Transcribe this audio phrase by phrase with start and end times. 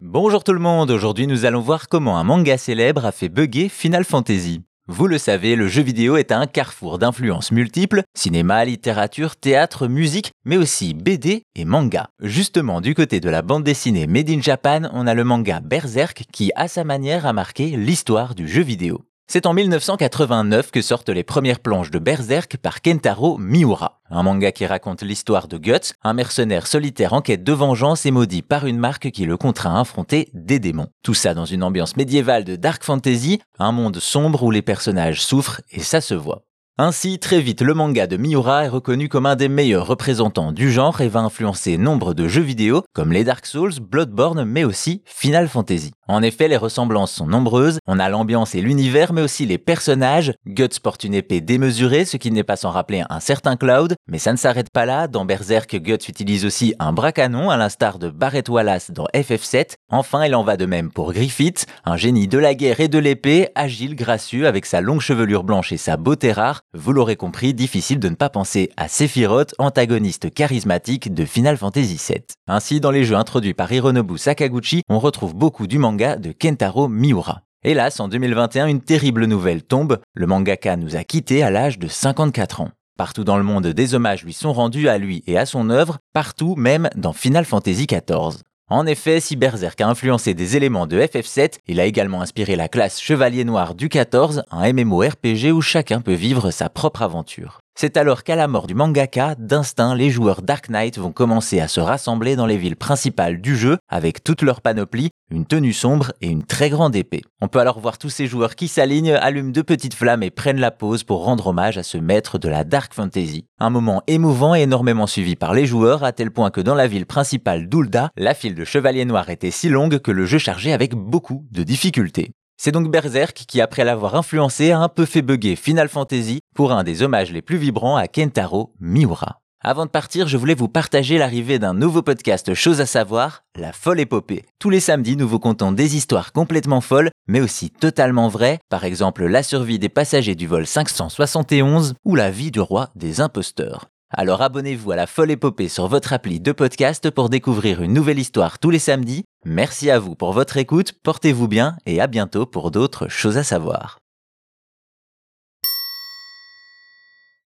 [0.00, 3.68] Bonjour tout le monde, aujourd'hui nous allons voir comment un manga célèbre a fait bugger
[3.68, 4.62] Final Fantasy.
[4.86, 10.30] Vous le savez, le jeu vidéo est un carrefour d'influences multiples, cinéma, littérature, théâtre, musique,
[10.44, 12.10] mais aussi BD et manga.
[12.20, 16.22] Justement, du côté de la bande dessinée Made in Japan, on a le manga Berserk
[16.32, 19.02] qui, à sa manière, a marqué l'histoire du jeu vidéo.
[19.30, 24.52] C'est en 1989 que sortent les premières planches de Berserk par Kentaro Miura, un manga
[24.52, 28.64] qui raconte l'histoire de Guts, un mercenaire solitaire en quête de vengeance et maudit par
[28.64, 30.88] une marque qui le contraint à affronter des démons.
[31.02, 35.22] Tout ça dans une ambiance médiévale de dark fantasy, un monde sombre où les personnages
[35.22, 36.47] souffrent et ça se voit.
[36.80, 40.70] Ainsi, très vite, le manga de Miura est reconnu comme un des meilleurs représentants du
[40.70, 45.02] genre et va influencer nombre de jeux vidéo comme les Dark Souls, Bloodborne, mais aussi
[45.04, 45.90] Final Fantasy.
[46.06, 50.32] En effet, les ressemblances sont nombreuses, on a l'ambiance et l'univers, mais aussi les personnages.
[50.46, 54.18] Guts porte une épée démesurée, ce qui n'est pas sans rappeler un certain Cloud, mais
[54.18, 57.98] ça ne s'arrête pas là, dans Berserk, Guts utilise aussi un bras canon, à l'instar
[57.98, 59.74] de Barrett Wallace dans FF7.
[59.90, 62.98] Enfin, il en va de même pour Griffith, un génie de la guerre et de
[62.98, 66.62] l'épée, agile, gracieux, avec sa longue chevelure blanche et sa beauté rare.
[66.74, 71.96] Vous l'aurez compris, difficile de ne pas penser à Sephiroth, antagoniste charismatique de Final Fantasy
[71.96, 72.22] VII.
[72.46, 76.88] Ainsi, dans les jeux introduits par Hironobu Sakaguchi, on retrouve beaucoup du manga de Kentaro
[76.88, 77.40] Miura.
[77.64, 79.98] Hélas, en 2021, une terrible nouvelle tombe.
[80.12, 82.70] Le mangaka nous a quittés à l'âge de 54 ans.
[82.98, 85.96] Partout dans le monde, des hommages lui sont rendus à lui et à son œuvre,
[86.12, 88.42] partout même dans Final Fantasy XIV.
[88.70, 92.68] En effet, si Berserk a influencé des éléments de FF7, il a également inspiré la
[92.68, 97.60] classe Chevalier Noir du 14, un MMORPG où chacun peut vivre sa propre aventure.
[97.80, 101.68] C'est alors qu'à la mort du mangaka, d'instinct, les joueurs Dark Knight vont commencer à
[101.68, 106.10] se rassembler dans les villes principales du jeu avec toute leur panoplie, une tenue sombre
[106.20, 107.22] et une très grande épée.
[107.40, 110.58] On peut alors voir tous ces joueurs qui s'alignent, allument de petites flammes et prennent
[110.58, 113.44] la pause pour rendre hommage à ce maître de la Dark Fantasy.
[113.60, 116.88] Un moment émouvant et énormément suivi par les joueurs à tel point que dans la
[116.88, 120.72] ville principale d'Ulda, la file de chevaliers noirs était si longue que le jeu chargeait
[120.72, 122.32] avec beaucoup de difficultés.
[122.60, 126.72] C'est donc Berserk qui, après l'avoir influencé, a un peu fait bugger Final Fantasy pour
[126.72, 129.38] un des hommages les plus vibrants à Kentaro Miura.
[129.62, 133.72] Avant de partir, je voulais vous partager l'arrivée d'un nouveau podcast Chose à savoir, La
[133.72, 134.44] folle épopée.
[134.58, 138.82] Tous les samedis, nous vous contons des histoires complètement folles, mais aussi totalement vraies, par
[138.82, 143.86] exemple la survie des passagers du vol 571 ou la vie du roi des imposteurs.
[144.10, 148.18] Alors abonnez-vous à la folle épopée sur votre appli de podcast pour découvrir une nouvelle
[148.18, 149.22] histoire tous les samedis.
[149.44, 153.44] Merci à vous pour votre écoute, portez-vous bien et à bientôt pour d'autres choses à
[153.44, 153.98] savoir.